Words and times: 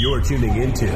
You're 0.00 0.20
tuning 0.20 0.56
into 0.56 0.86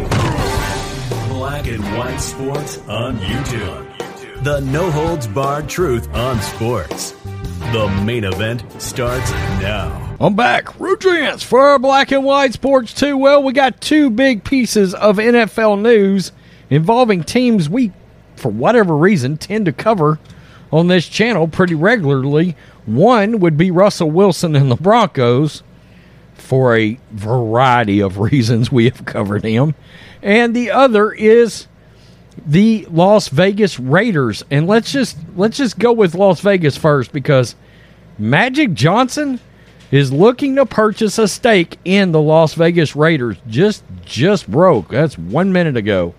Black 1.28 1.68
and 1.68 1.84
White 1.96 2.16
Sports 2.18 2.78
on 2.88 3.18
YouTube. 3.18 4.42
The 4.42 4.58
no 4.62 4.90
holds 4.90 5.28
barred 5.28 5.68
truth 5.68 6.12
on 6.12 6.42
sports. 6.42 7.12
The 7.70 8.02
main 8.04 8.24
event 8.24 8.64
starts 8.82 9.30
now. 9.30 10.16
I'm 10.18 10.34
back. 10.34 10.64
Rudrance 10.78 11.44
for 11.44 11.78
Black 11.78 12.10
and 12.10 12.24
White 12.24 12.54
Sports 12.54 12.92
2. 12.94 13.16
Well, 13.16 13.44
we 13.44 13.52
got 13.52 13.80
two 13.80 14.10
big 14.10 14.42
pieces 14.42 14.92
of 14.92 15.18
NFL 15.18 15.80
news 15.80 16.32
involving 16.68 17.22
teams 17.22 17.68
we, 17.68 17.92
for 18.34 18.50
whatever 18.50 18.96
reason, 18.96 19.36
tend 19.36 19.66
to 19.66 19.72
cover 19.72 20.18
on 20.72 20.88
this 20.88 21.06
channel 21.06 21.46
pretty 21.46 21.76
regularly. 21.76 22.56
One 22.86 23.38
would 23.38 23.56
be 23.56 23.70
Russell 23.70 24.10
Wilson 24.10 24.56
and 24.56 24.68
the 24.68 24.76
Broncos 24.76 25.62
for 26.34 26.76
a 26.76 26.98
variety 27.12 28.00
of 28.00 28.18
reasons 28.18 28.70
we 28.70 28.84
have 28.86 29.04
covered 29.04 29.44
him. 29.44 29.74
And 30.22 30.54
the 30.54 30.70
other 30.70 31.12
is 31.12 31.66
the 32.46 32.86
Las 32.90 33.28
Vegas 33.28 33.78
Raiders. 33.78 34.42
And 34.50 34.66
let's 34.66 34.92
just 34.92 35.16
let's 35.36 35.56
just 35.56 35.78
go 35.78 35.92
with 35.92 36.14
Las 36.14 36.40
Vegas 36.40 36.76
first 36.76 37.12
because 37.12 37.54
Magic 38.18 38.74
Johnson 38.74 39.40
is 39.90 40.12
looking 40.12 40.56
to 40.56 40.66
purchase 40.66 41.18
a 41.18 41.28
stake 41.28 41.78
in 41.84 42.12
the 42.12 42.20
Las 42.20 42.54
Vegas 42.54 42.96
Raiders. 42.96 43.36
Just 43.46 43.84
just 44.04 44.50
broke. 44.50 44.88
That's 44.88 45.16
1 45.18 45.52
minute 45.52 45.76
ago. 45.76 46.14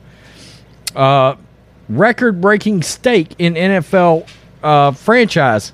Uh 0.96 1.36
record-breaking 1.90 2.82
stake 2.82 3.36
in 3.38 3.54
NFL 3.54 4.28
uh, 4.64 4.92
franchise. 4.92 5.74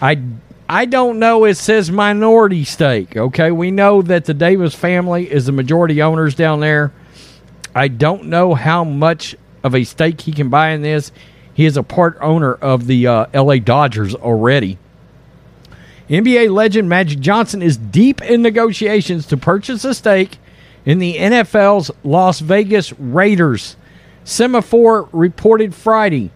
I 0.00 0.20
I 0.68 0.84
don't 0.84 1.18
know. 1.18 1.44
It 1.44 1.54
says 1.56 1.90
minority 1.90 2.64
stake. 2.64 3.16
Okay, 3.16 3.50
we 3.52 3.70
know 3.70 4.02
that 4.02 4.24
the 4.24 4.34
Davis 4.34 4.74
family 4.74 5.30
is 5.30 5.46
the 5.46 5.52
majority 5.52 6.02
owners 6.02 6.34
down 6.34 6.60
there. 6.60 6.92
I 7.74 7.88
don't 7.88 8.24
know 8.24 8.54
how 8.54 8.82
much 8.82 9.36
of 9.62 9.74
a 9.74 9.84
stake 9.84 10.22
he 10.22 10.32
can 10.32 10.48
buy 10.48 10.70
in 10.70 10.82
this. 10.82 11.12
He 11.54 11.66
is 11.66 11.76
a 11.76 11.82
part 11.82 12.18
owner 12.20 12.54
of 12.54 12.86
the 12.86 13.06
uh, 13.06 13.26
LA 13.32 13.56
Dodgers 13.56 14.14
already. 14.14 14.78
NBA 16.08 16.52
legend 16.52 16.88
Magic 16.88 17.20
Johnson 17.20 17.62
is 17.62 17.76
deep 17.76 18.22
in 18.22 18.42
negotiations 18.42 19.26
to 19.26 19.36
purchase 19.36 19.84
a 19.84 19.94
stake 19.94 20.38
in 20.84 20.98
the 20.98 21.16
NFL's 21.16 21.90
Las 22.04 22.40
Vegas 22.40 22.92
Raiders. 22.98 23.76
Semafor 24.24 25.08
reported 25.12 25.74
Friday. 25.74 26.30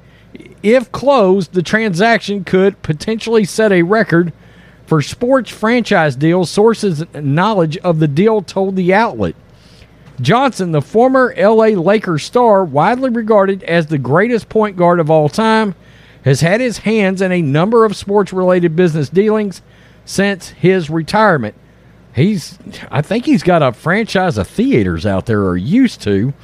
If 0.62 0.92
closed, 0.92 1.52
the 1.52 1.62
transaction 1.62 2.44
could 2.44 2.80
potentially 2.82 3.44
set 3.44 3.72
a 3.72 3.82
record 3.82 4.32
for 4.86 5.02
sports 5.02 5.50
franchise 5.50 6.16
deals. 6.16 6.50
Sources' 6.50 7.04
knowledge 7.14 7.76
of 7.78 7.98
the 7.98 8.08
deal 8.08 8.42
told 8.42 8.76
the 8.76 8.92
outlet. 8.92 9.34
Johnson, 10.20 10.72
the 10.72 10.82
former 10.82 11.34
LA 11.36 11.68
Lakers 11.68 12.24
star, 12.24 12.64
widely 12.64 13.08
regarded 13.08 13.62
as 13.62 13.86
the 13.86 13.98
greatest 13.98 14.48
point 14.48 14.76
guard 14.76 15.00
of 15.00 15.10
all 15.10 15.28
time, 15.28 15.74
has 16.24 16.42
had 16.42 16.60
his 16.60 16.78
hands 16.78 17.22
in 17.22 17.32
a 17.32 17.40
number 17.40 17.84
of 17.84 17.96
sports 17.96 18.32
related 18.32 18.76
business 18.76 19.08
dealings 19.08 19.62
since 20.04 20.50
his 20.50 20.90
retirement. 20.90 21.54
He's 22.14 22.58
I 22.90 23.00
think 23.02 23.24
he's 23.24 23.42
got 23.42 23.62
a 23.62 23.72
franchise 23.72 24.36
of 24.36 24.48
theaters 24.48 25.06
out 25.06 25.26
there 25.26 25.42
or 25.44 25.56
used 25.56 26.02
to. 26.02 26.34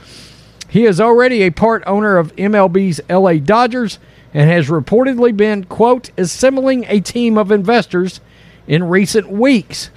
He 0.68 0.84
is 0.84 1.00
already 1.00 1.42
a 1.42 1.50
part 1.50 1.82
owner 1.86 2.16
of 2.18 2.34
MLB's 2.36 3.00
LA 3.08 3.34
Dodgers 3.34 3.98
and 4.34 4.50
has 4.50 4.68
reportedly 4.68 5.36
been, 5.36 5.64
quote, 5.64 6.10
assembling 6.18 6.84
a 6.88 7.00
team 7.00 7.38
of 7.38 7.50
investors 7.50 8.20
in 8.66 8.84
recent 8.84 9.30
weeks 9.30 9.90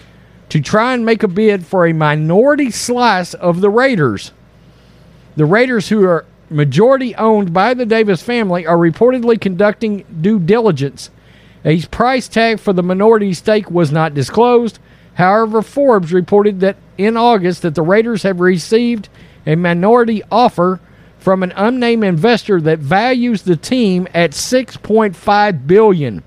to 0.49 0.61
try 0.61 0.93
and 0.93 1.05
make 1.05 1.23
a 1.23 1.27
bid 1.27 1.65
for 1.65 1.85
a 1.85 1.93
minority 1.93 2.71
slice 2.71 3.33
of 3.33 3.61
the 3.61 3.69
Raiders. 3.69 4.31
The 5.35 5.45
Raiders, 5.45 5.89
who 5.89 6.03
are 6.05 6.25
majority 6.49 7.15
owned 7.15 7.53
by 7.53 7.73
the 7.73 7.85
Davis 7.85 8.21
family, 8.21 8.65
are 8.65 8.77
reportedly 8.77 9.39
conducting 9.39 10.05
due 10.21 10.39
diligence. 10.39 11.09
A 11.65 11.81
price 11.83 12.27
tag 12.27 12.59
for 12.59 12.73
the 12.73 12.83
minority 12.83 13.33
stake 13.33 13.69
was 13.69 13.91
not 13.91 14.13
disclosed. 14.13 14.79
However, 15.15 15.61
Forbes 15.61 16.13
reported 16.13 16.61
that 16.61 16.77
in 16.97 17.17
August 17.17 17.61
that 17.63 17.75
the 17.75 17.81
Raiders 17.81 18.23
have 18.23 18.39
received 18.39 19.09
a 19.45 19.55
minority 19.55 20.21
offer 20.31 20.79
from 21.17 21.43
an 21.43 21.51
unnamed 21.55 22.03
investor 22.03 22.61
that 22.61 22.79
values 22.79 23.43
the 23.43 23.55
team 23.55 24.07
at 24.13 24.31
6.5 24.31 25.67
billion. 25.67 26.23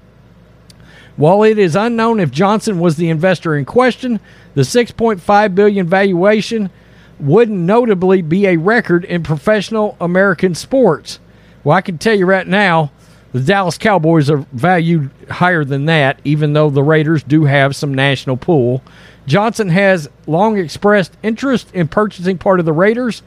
While 1.16 1.42
it 1.42 1.58
is 1.58 1.76
unknown 1.76 2.20
if 2.20 2.30
Johnson 2.30 2.78
was 2.78 2.96
the 2.96 3.10
investor 3.10 3.56
in 3.56 3.64
question, 3.64 4.20
the 4.54 4.62
6.5 4.62 5.54
billion 5.54 5.86
valuation 5.86 6.70
would 7.18 7.50
notably 7.50 8.22
be 8.22 8.46
a 8.46 8.56
record 8.56 9.04
in 9.04 9.22
professional 9.22 9.96
American 10.00 10.54
sports. 10.54 11.20
Well, 11.62 11.76
I 11.76 11.80
can 11.80 11.98
tell 11.98 12.14
you 12.14 12.26
right 12.26 12.46
now, 12.46 12.90
the 13.32 13.40
Dallas 13.40 13.78
Cowboys 13.78 14.30
are 14.30 14.46
valued 14.52 15.10
higher 15.30 15.64
than 15.64 15.86
that, 15.86 16.20
even 16.24 16.52
though 16.52 16.70
the 16.70 16.82
Raiders 16.82 17.22
do 17.22 17.44
have 17.44 17.74
some 17.74 17.94
national 17.94 18.36
pull. 18.36 18.82
Johnson 19.26 19.70
has 19.70 20.08
long 20.26 20.58
expressed 20.58 21.16
interest 21.22 21.74
in 21.74 21.88
purchasing 21.88 22.38
part 22.38 22.60
of 22.60 22.66
the 22.66 22.72
Raiders, 22.72 23.22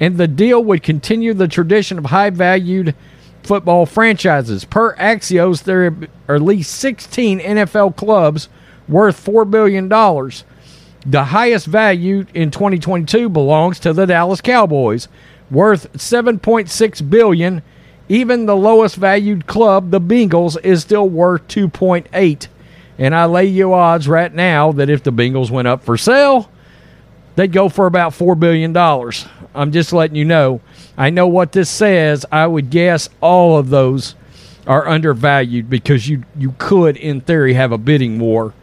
and 0.00 0.16
the 0.16 0.26
deal 0.26 0.62
would 0.64 0.82
continue 0.82 1.32
the 1.32 1.48
tradition 1.48 1.98
of 1.98 2.06
high 2.06 2.30
valued 2.30 2.94
football 3.42 3.86
franchises. 3.86 4.64
Per 4.64 4.96
Axios, 4.96 5.62
there 5.62 5.94
are 6.28 6.34
at 6.34 6.42
least 6.42 6.74
16 6.74 7.38
NFL 7.38 7.96
clubs 7.96 8.48
worth 8.88 9.24
$4 9.24 9.48
billion. 9.48 9.88
The 9.88 11.24
highest 11.24 11.66
value 11.66 12.26
in 12.34 12.50
2022 12.50 13.28
belongs 13.28 13.78
to 13.80 13.92
the 13.92 14.06
Dallas 14.06 14.40
Cowboys, 14.40 15.06
worth 15.50 15.92
7.6 15.92 17.08
billion. 17.10 17.62
Even 18.08 18.46
the 18.46 18.56
lowest 18.56 18.96
valued 18.96 19.46
club, 19.46 19.90
the 19.90 20.00
Bengals, 20.00 20.56
is 20.62 20.82
still 20.82 21.08
worth 21.08 21.46
2.8. 21.48 22.48
And 22.98 23.14
I 23.14 23.24
lay 23.26 23.46
you 23.46 23.74
odds 23.74 24.08
right 24.08 24.32
now 24.32 24.72
that 24.72 24.88
if 24.88 25.02
the 25.02 25.10
Bengals 25.10 25.50
went 25.50 25.68
up 25.68 25.84
for 25.84 25.96
sale, 25.96 26.50
they'd 27.34 27.52
go 27.52 27.68
for 27.68 27.86
about 27.86 28.12
$4 28.12 28.38
billion. 28.38 28.76
I'm 29.54 29.72
just 29.72 29.92
letting 29.92 30.16
you 30.16 30.24
know. 30.24 30.60
I 30.96 31.10
know 31.10 31.26
what 31.26 31.52
this 31.52 31.68
says. 31.68 32.24
I 32.30 32.46
would 32.46 32.70
guess 32.70 33.08
all 33.20 33.58
of 33.58 33.70
those 33.70 34.14
are 34.66 34.88
undervalued 34.88 35.68
because 35.68 36.08
you, 36.08 36.24
you 36.36 36.54
could, 36.58 36.96
in 36.96 37.20
theory, 37.20 37.54
have 37.54 37.72
a 37.72 37.78
bidding 37.78 38.18
war. 38.18 38.54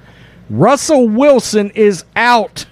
Russell 0.50 1.08
Wilson 1.08 1.70
is 1.72 2.04
out. 2.16 2.66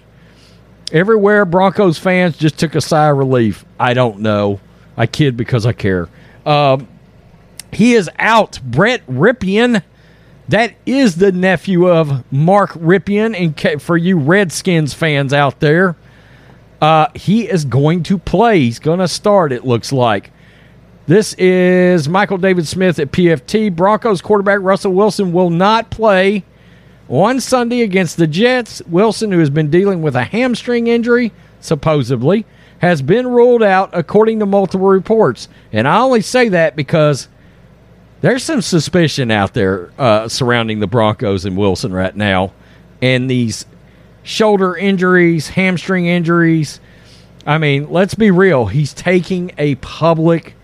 Everywhere 0.92 1.46
Broncos 1.46 1.98
fans 1.98 2.38
just 2.38 2.58
took 2.60 2.76
a 2.76 2.82
sigh 2.82 3.10
of 3.10 3.18
relief. 3.18 3.64
I 3.80 3.94
don't 3.94 4.20
know. 4.20 4.60
I 4.98 5.08
kid 5.08 5.38
because 5.38 5.66
I 5.66 5.74
care. 5.74 6.10
Um, 6.46 6.88
he 7.72 7.94
is 7.94 8.10
out. 8.20 8.60
Brett 8.64 9.06
Rypien 9.08 9.84
that 10.52 10.74
is 10.86 11.16
the 11.16 11.32
nephew 11.32 11.90
of 11.90 12.30
Mark 12.30 12.72
Rypien. 12.72 13.40
And 13.40 13.82
for 13.82 13.96
you 13.96 14.18
Redskins 14.18 14.94
fans 14.94 15.32
out 15.32 15.62
there, 15.62 15.96
uh, 16.82 17.08
he 17.16 17.50
is 17.50 17.64
going 17.64 18.04
to 18.04 18.18
play. 18.18 18.60
He's 18.60 18.78
going 18.78 19.00
to 19.00 19.08
start, 19.08 19.54
it 19.54 19.66
looks 19.66 19.94
like. 19.94 20.32
This 21.08 21.34
is 21.36 22.10
Michael 22.10 22.38
David 22.38 22.68
Smith 22.68 23.00
at 23.00 23.14
PFT. 23.14 23.74
Broncos 23.74 24.22
quarterback 24.22 24.60
Russell 24.62 24.92
Wilson 24.92 25.32
will 25.32 25.50
not 25.50 25.90
play 25.90 26.44
on 27.08 27.40
Sunday 27.40 27.82
against 27.82 28.18
the 28.18 28.28
Jets. 28.28 28.82
Wilson, 28.88 29.32
who 29.32 29.40
has 29.40 29.50
been 29.50 29.70
dealing 29.70 30.02
with 30.02 30.18
a 30.18 30.26
hamstring 30.26 30.88
injury, 30.88 31.32
supposedly, 31.62 32.46
has 32.82 33.04
been 33.04 33.28
ruled 33.28 33.62
out 33.62 33.92
according 33.94 34.40
to 34.40 34.46
multiple 34.48 34.88
reports. 34.88 35.48
And 35.72 35.88
I 35.88 36.00
only 36.00 36.22
say 36.22 36.50
that 36.50 36.76
because 36.76 37.28
there's 38.22 38.44
some 38.44 38.62
suspicion 38.62 39.30
out 39.30 39.54
there 39.54 39.92
uh, 40.00 40.28
surrounding 40.28 40.80
the 40.80 40.88
Broncos 40.88 41.46
and 41.46 41.56
Wilson 41.56 41.94
right 41.94 42.16
now, 42.16 42.54
and 43.00 43.30
these 43.30 43.66
shoulder 44.24 44.76
injuries, 44.76 45.50
hamstring 45.50 46.08
injuries. 46.08 46.80
I 47.46 47.60
mean, 47.60 47.92
let's 47.92 48.16
be 48.16 48.32
real. 48.32 48.66
He's 48.66 48.96
taking 48.96 49.52
a 49.60 49.76
public 49.76 50.56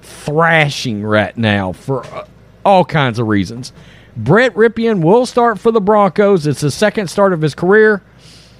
thrashing 0.00 1.02
right 1.02 1.36
now 1.36 1.72
for 1.72 2.06
uh, 2.06 2.26
all 2.64 2.86
kinds 2.86 3.18
of 3.18 3.26
reasons. 3.28 3.74
Brett 4.16 4.54
Rypien 4.54 5.02
will 5.02 5.26
start 5.26 5.58
for 5.58 5.70
the 5.70 5.80
Broncos. 5.80 6.46
It's 6.46 6.62
the 6.62 6.70
second 6.70 7.08
start 7.08 7.34
of 7.34 7.42
his 7.42 7.54
career. 7.54 8.02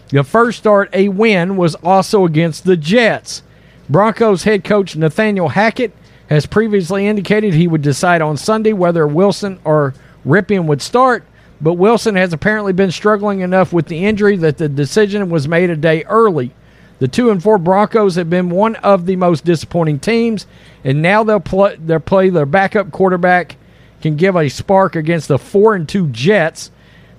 The 0.08 0.22
first 0.22 0.58
start, 0.58 0.88
a 0.92 1.08
win, 1.08 1.56
was 1.56 1.74
also 1.76 2.24
against 2.24 2.64
the 2.64 2.76
Jets. 2.76 3.42
Broncos 3.88 4.44
head 4.44 4.64
coach 4.64 4.96
Nathaniel 4.96 5.50
Hackett 5.50 5.92
has 6.28 6.46
previously 6.46 7.06
indicated 7.06 7.54
he 7.54 7.68
would 7.68 7.82
decide 7.82 8.22
on 8.22 8.36
Sunday 8.36 8.72
whether 8.72 9.06
Wilson 9.06 9.58
or 9.64 9.94
Rypien 10.26 10.66
would 10.66 10.82
start, 10.82 11.24
but 11.60 11.74
Wilson 11.74 12.16
has 12.16 12.32
apparently 12.32 12.72
been 12.72 12.90
struggling 12.90 13.40
enough 13.40 13.72
with 13.72 13.86
the 13.86 14.04
injury 14.04 14.36
that 14.36 14.58
the 14.58 14.68
decision 14.68 15.30
was 15.30 15.48
made 15.48 15.70
a 15.70 15.76
day 15.76 16.04
early. 16.04 16.52
The 16.98 17.08
two 17.08 17.30
and 17.30 17.42
four 17.42 17.58
Broncos 17.58 18.14
have 18.14 18.30
been 18.30 18.50
one 18.50 18.76
of 18.76 19.06
the 19.06 19.16
most 19.16 19.44
disappointing 19.44 20.00
teams, 20.00 20.46
and 20.82 21.02
now 21.02 21.22
they'll 21.22 21.40
play, 21.40 21.76
they'll 21.76 22.00
play 22.00 22.28
their 22.28 22.46
backup 22.46 22.90
quarterback 22.90 23.56
can 24.00 24.16
give 24.16 24.36
a 24.36 24.48
spark 24.48 24.94
against 24.94 25.28
the 25.28 25.38
four 25.38 25.74
and 25.74 25.88
two 25.88 26.08
Jets, 26.08 26.70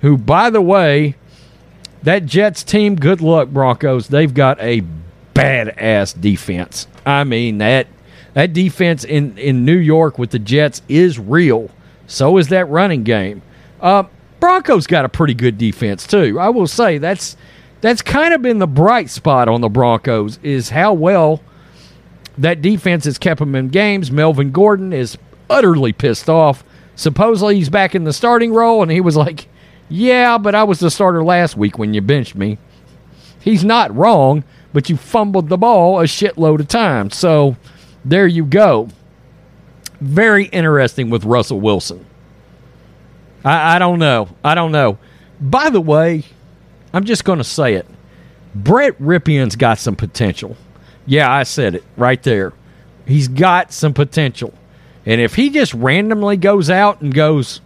who, 0.01 0.17
by 0.17 0.49
the 0.49 0.61
way, 0.61 1.15
that 2.03 2.25
Jets 2.25 2.63
team, 2.63 2.95
good 2.95 3.21
luck, 3.21 3.49
Broncos. 3.49 4.07
They've 4.07 4.33
got 4.33 4.59
a 4.59 4.83
badass 5.33 6.19
defense. 6.19 6.87
I 7.05 7.23
mean 7.23 7.59
that 7.59 7.87
that 8.33 8.53
defense 8.53 9.03
in 9.03 9.37
in 9.37 9.65
New 9.65 9.77
York 9.77 10.17
with 10.17 10.31
the 10.31 10.39
Jets 10.39 10.81
is 10.87 11.19
real. 11.19 11.69
So 12.07 12.37
is 12.37 12.47
that 12.49 12.65
running 12.69 13.03
game. 13.03 13.41
Uh, 13.81 14.03
Broncos 14.39 14.87
got 14.87 15.05
a 15.05 15.09
pretty 15.09 15.33
good 15.33 15.57
defense 15.57 16.07
too. 16.07 16.39
I 16.39 16.49
will 16.49 16.67
say 16.67 16.97
that's 16.97 17.37
that's 17.81 18.01
kind 18.01 18.33
of 18.33 18.41
been 18.41 18.59
the 18.59 18.67
bright 18.67 19.09
spot 19.09 19.47
on 19.47 19.61
the 19.61 19.69
Broncos 19.69 20.39
is 20.43 20.69
how 20.69 20.93
well 20.93 21.41
that 22.37 22.61
defense 22.61 23.05
has 23.05 23.17
kept 23.17 23.39
them 23.39 23.55
in 23.55 23.69
games. 23.69 24.11
Melvin 24.11 24.51
Gordon 24.51 24.93
is 24.93 25.17
utterly 25.49 25.93
pissed 25.93 26.29
off. 26.29 26.63
Supposedly 26.95 27.55
he's 27.55 27.69
back 27.69 27.93
in 27.93 28.03
the 28.03 28.13
starting 28.13 28.53
role, 28.53 28.81
and 28.81 28.91
he 28.91 29.01
was 29.01 29.15
like, 29.15 29.47
"Yeah, 29.89 30.37
but 30.37 30.55
I 30.55 30.63
was 30.63 30.79
the 30.79 30.91
starter 30.91 31.23
last 31.23 31.57
week 31.57 31.77
when 31.77 31.93
you 31.93 32.01
benched 32.01 32.35
me." 32.35 32.57
He's 33.39 33.63
not 33.63 33.95
wrong, 33.95 34.43
but 34.73 34.89
you 34.89 34.97
fumbled 34.97 35.49
the 35.49 35.57
ball 35.57 35.99
a 35.99 36.03
shitload 36.03 36.59
of 36.59 36.67
times. 36.67 37.15
So 37.15 37.55
there 38.03 38.27
you 38.27 38.45
go. 38.45 38.89
Very 40.01 40.45
interesting 40.45 41.09
with 41.09 41.23
Russell 41.23 41.59
Wilson. 41.59 42.05
I, 43.45 43.75
I 43.75 43.79
don't 43.79 43.99
know. 43.99 44.29
I 44.43 44.53
don't 44.53 44.71
know. 44.71 44.97
By 45.39 45.69
the 45.69 45.81
way, 45.81 46.23
I'm 46.93 47.05
just 47.05 47.23
going 47.23 47.37
to 47.37 47.43
say 47.43 47.75
it. 47.75 47.87
Brett 48.53 48.99
Rypien's 48.99 49.55
got 49.55 49.77
some 49.77 49.95
potential. 49.95 50.57
Yeah, 51.05 51.31
I 51.31 51.43
said 51.43 51.75
it 51.75 51.83
right 51.95 52.21
there. 52.23 52.53
He's 53.05 53.27
got 53.27 53.71
some 53.71 53.93
potential. 53.93 54.53
And 55.05 55.21
if 55.21 55.35
he 55.35 55.49
just 55.49 55.73
randomly 55.73 56.35
goes 56.35 56.69
out 56.69 57.01
and 57.01 57.13
goes, 57.13 57.61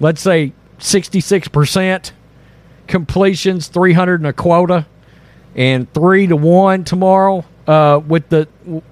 let's 0.00 0.20
say 0.20 0.52
66% 0.82 2.12
completions, 2.86 3.68
300 3.68 4.20
and 4.20 4.26
a 4.26 4.32
quota, 4.32 4.86
and 5.54 5.92
3 5.92 6.26
to 6.28 6.36
1 6.36 6.84
tomorrow 6.84 7.44
uh, 7.66 8.00
with 8.06 8.28
the 8.28 8.48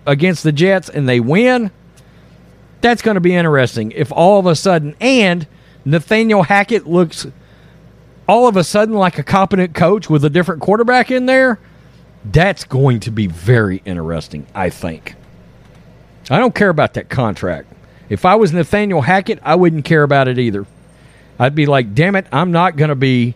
against 0.06 0.42
the 0.42 0.52
Jets 0.52 0.88
and 0.88 1.08
they 1.08 1.20
win, 1.20 1.70
that's 2.80 3.02
going 3.02 3.16
to 3.16 3.20
be 3.20 3.34
interesting. 3.34 3.92
If 3.92 4.12
all 4.12 4.38
of 4.38 4.46
a 4.46 4.54
sudden 4.54 4.94
and 5.00 5.46
Nathaniel 5.84 6.44
Hackett 6.44 6.86
looks 6.86 7.26
all 8.28 8.46
of 8.46 8.56
a 8.56 8.64
sudden 8.64 8.94
like 8.94 9.18
a 9.18 9.22
competent 9.22 9.74
coach 9.74 10.08
with 10.08 10.24
a 10.24 10.30
different 10.30 10.60
quarterback 10.60 11.10
in 11.10 11.26
there, 11.26 11.58
that's 12.24 12.64
going 12.64 13.00
to 13.00 13.10
be 13.10 13.26
very 13.26 13.82
interesting, 13.84 14.46
I 14.54 14.70
think. 14.70 15.16
I 16.30 16.38
don't 16.38 16.54
care 16.54 16.68
about 16.68 16.94
that 16.94 17.08
contract. 17.08 17.72
If 18.08 18.24
I 18.24 18.36
was 18.36 18.52
Nathaniel 18.52 19.00
Hackett, 19.00 19.40
I 19.42 19.56
wouldn't 19.56 19.84
care 19.84 20.02
about 20.02 20.28
it 20.28 20.38
either. 20.38 20.66
I'd 21.40 21.54
be 21.54 21.64
like, 21.64 21.94
damn 21.94 22.16
it, 22.16 22.26
I'm 22.30 22.52
not 22.52 22.76
going 22.76 22.90
to 22.90 22.94
be 22.94 23.34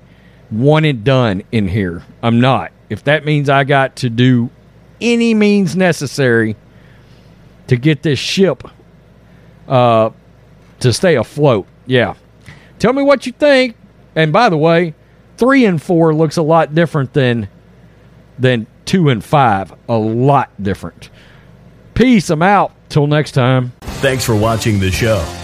one 0.51 0.85
and 0.85 1.03
done 1.03 1.43
in 1.51 1.67
here. 1.67 2.03
I'm 2.23 2.39
not. 2.39 2.71
If 2.91 3.03
that 3.05 3.25
means 3.25 3.49
I 3.49 3.65
got 3.65 3.97
to 3.97 4.11
do 4.11 4.51
any 5.01 5.33
means 5.33 5.75
necessary 5.75 6.55
to 7.67 7.77
get 7.77 8.03
this 8.03 8.19
ship 8.19 8.63
uh, 9.67 10.11
to 10.81 10.93
stay 10.93 11.17
afloat, 11.17 11.67
yeah. 11.87 12.15
Tell 12.79 12.93
me 12.93 13.03
what 13.03 13.25
you 13.25 13.33
think. 13.33 13.75
And 14.15 14.35
by 14.35 14.51
the 14.51 14.59
way, 14.59 14.95
three 15.39 15.65
and 15.65 15.83
four 15.83 16.15
looks 16.15 16.37
a 16.37 16.43
lot 16.43 16.75
different 16.75 17.15
than 17.15 17.49
than 18.39 18.67
two 18.85 19.09
and 19.09 19.25
five. 19.25 19.73
A 19.89 19.97
lot 19.97 20.51
different. 20.63 21.09
Peace. 21.95 22.29
I'm 22.29 22.43
out. 22.43 22.73
Till 22.91 23.07
next 23.07 23.33
time. 23.33 23.73
Thanks 23.81 24.25
for 24.25 24.37
watching 24.37 24.79
the 24.79 24.91
show. 24.91 25.44